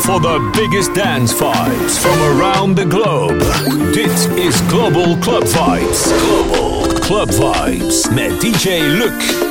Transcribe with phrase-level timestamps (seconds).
[0.00, 3.40] For the biggest dance vibes from around the globe.
[3.92, 6.12] Dit is Global Club Vibes.
[6.20, 9.45] Global Club Vibes met DJ Luc.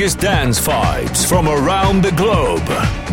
[0.00, 2.66] Biggest dance vibes from around the globe.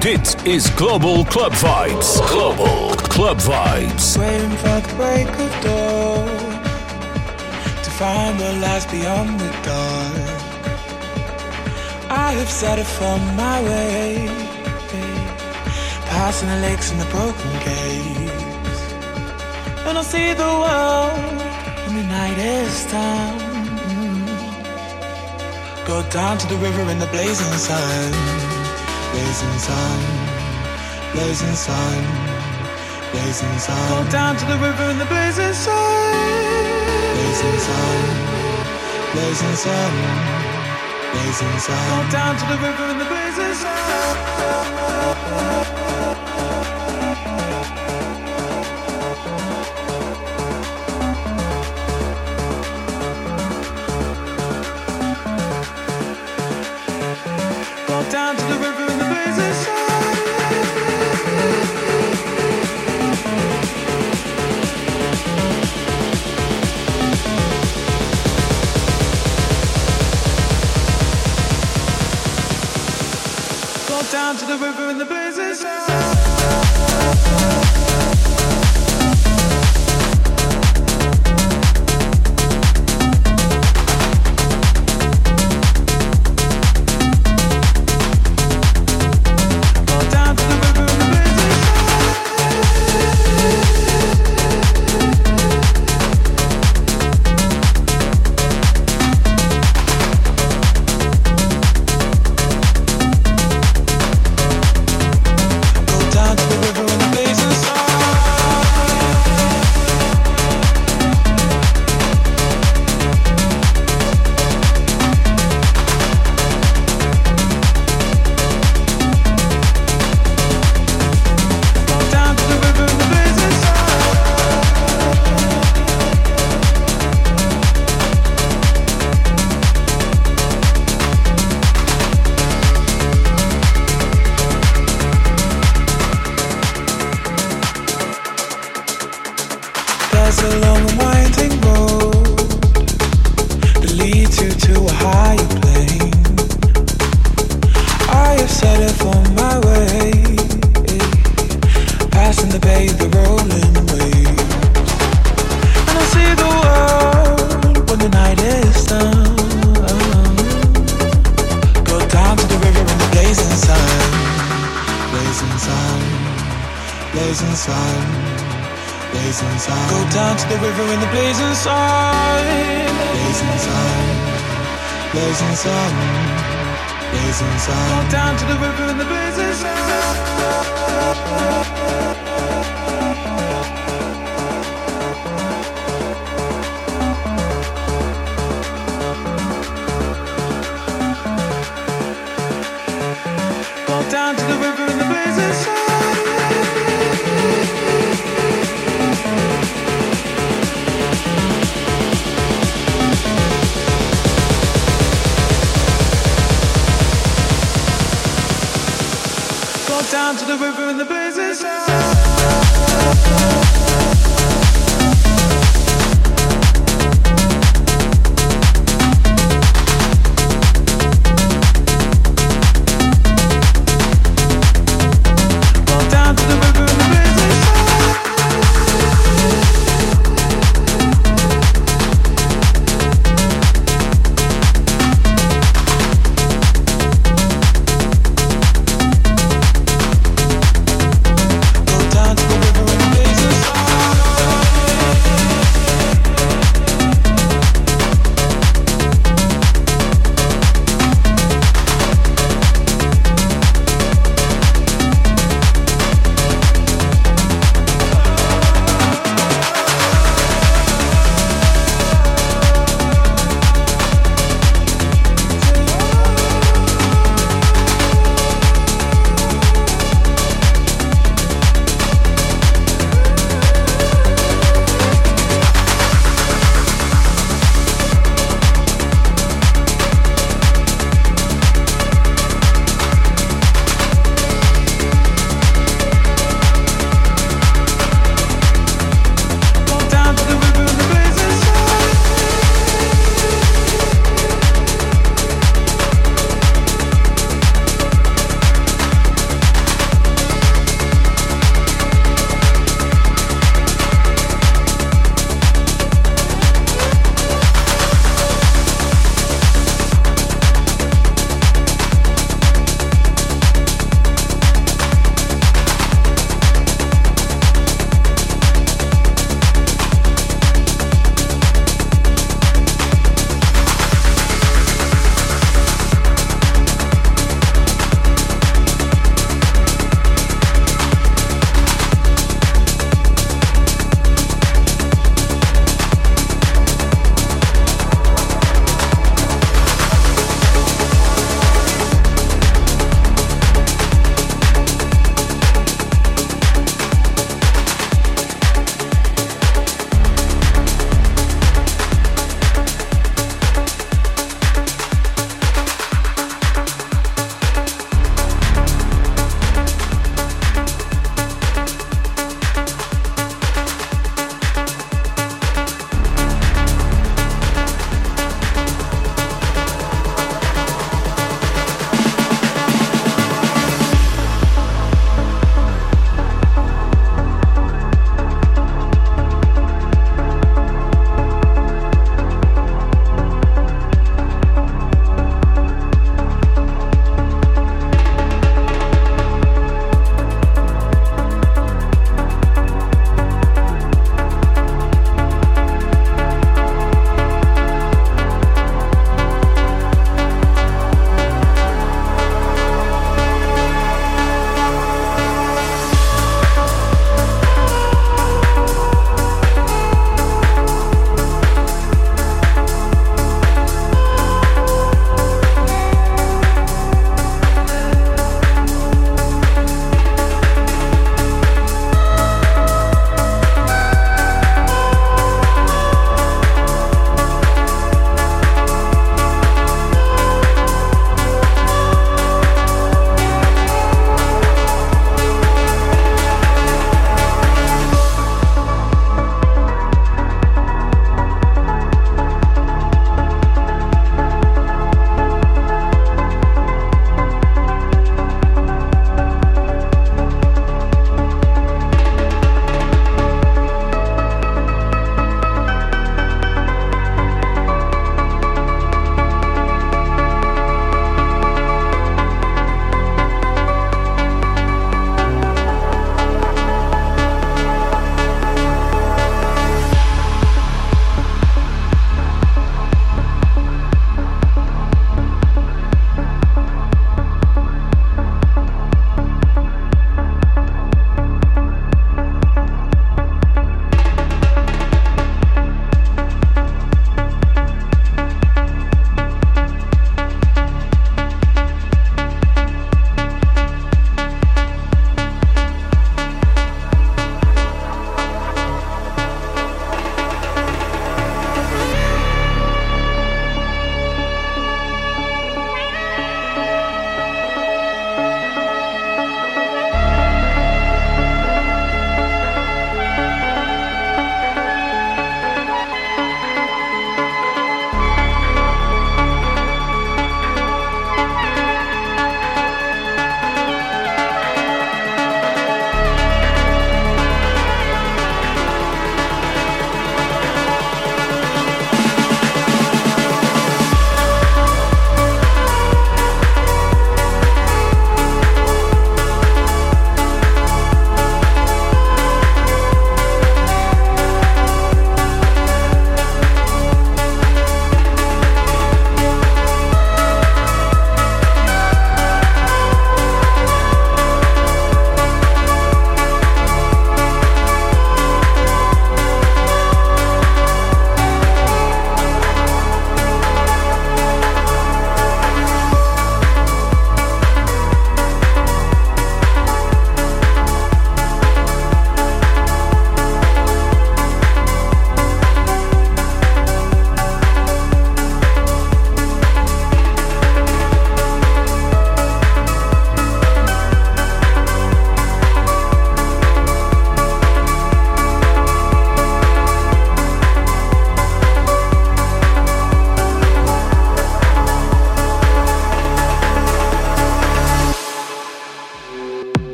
[0.00, 2.18] Dit is Global Club Vibes.
[2.28, 4.18] Global Club Vibes.
[4.18, 6.26] Waiting for the break of dawn
[7.84, 10.14] to find what lies beyond the dawn.
[12.10, 14.26] I have set it from my way,
[16.10, 18.82] passing the lakes and the broken gates,
[19.86, 21.42] and I'll see the world
[21.86, 23.41] when the night is done.
[25.92, 28.12] Go down to the river in the blazing sun,
[29.12, 30.00] blazing sun,
[31.12, 32.00] blazing sun,
[33.12, 33.88] blazing sun.
[33.92, 36.64] Go down to the river in the blazing sun,
[37.12, 37.98] blazing sun,
[39.12, 39.92] blazing sun,
[41.12, 41.84] blazing sun.
[41.92, 43.01] Go down to the river in the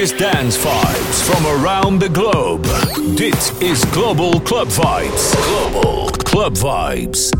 [0.00, 2.64] biggest dance vibes from around the globe.
[3.16, 5.34] Dit is Global Club Vibes.
[5.44, 7.39] Global Club Vibes.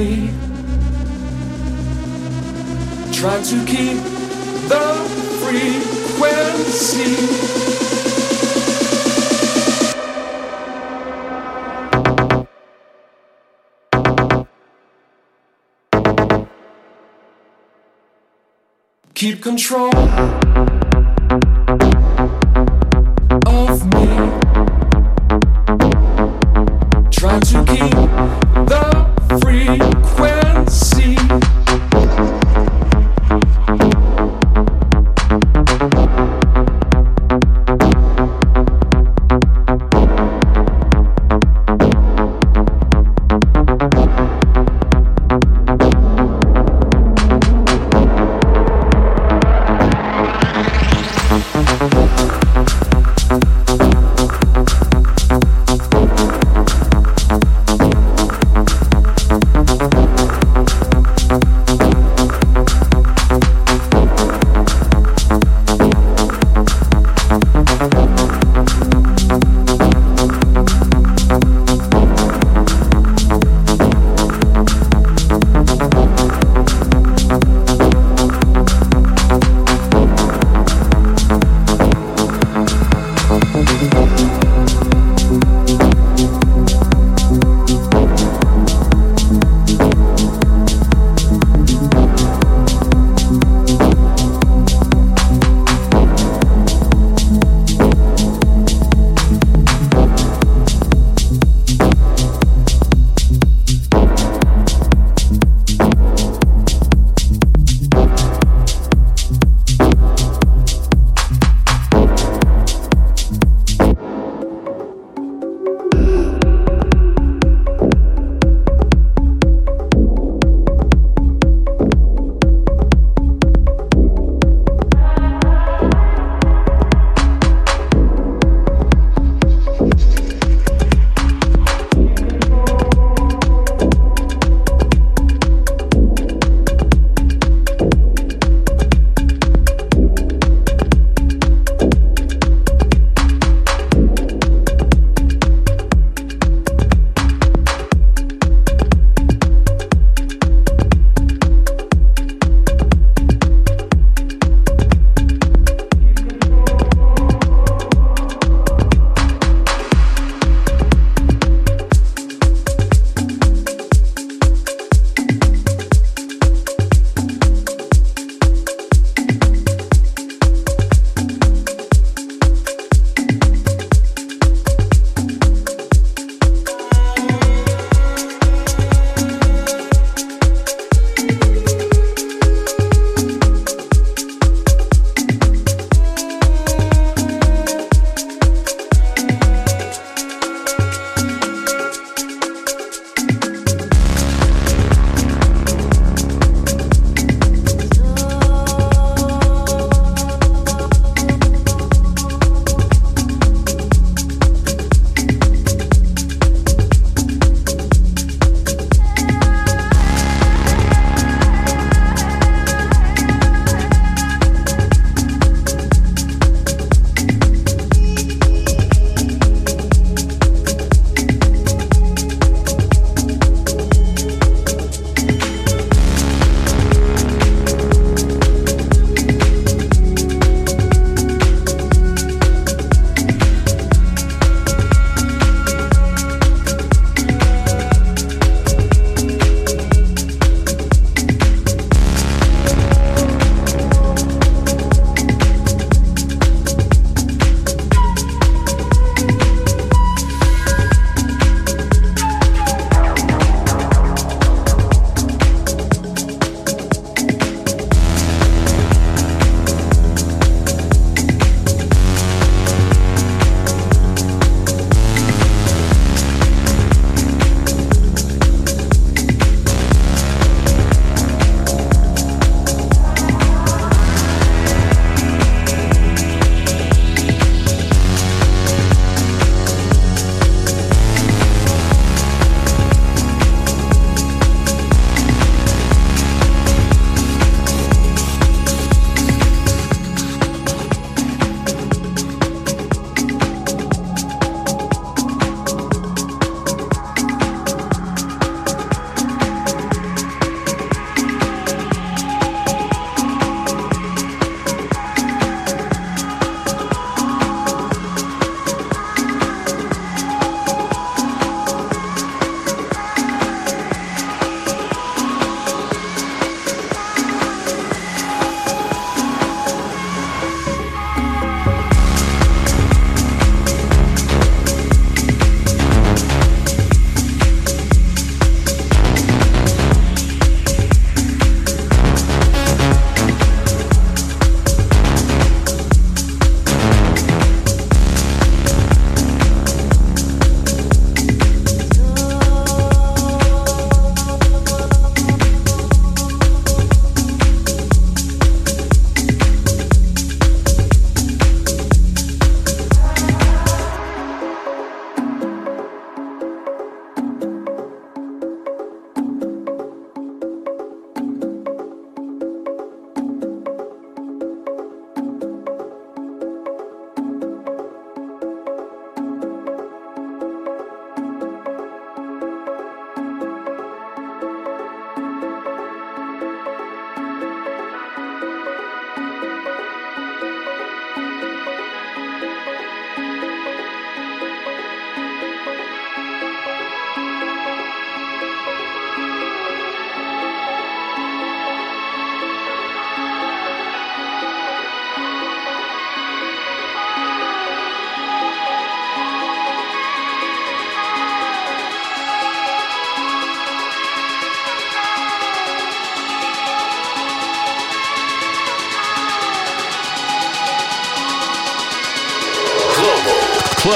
[0.00, 0.30] me.
[3.12, 3.98] Try to keep
[4.72, 4.86] the
[5.40, 7.10] frequency.
[19.14, 20.79] Keep control.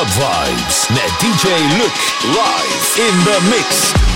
[0.04, 1.48] Club Vibes met DJ
[1.78, 1.94] Luc
[2.34, 4.13] live in the mix.